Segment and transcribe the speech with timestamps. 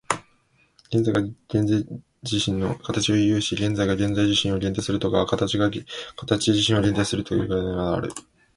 [0.91, 1.85] 現在が現在
[2.23, 5.69] 自身の形を有し、現在が現在自身を限定するとか、形が
[6.15, 8.11] 形自身を限定するとかいうのである。